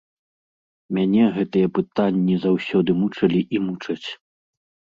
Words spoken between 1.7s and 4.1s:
пытанні заўсёды мучылі і мучаць.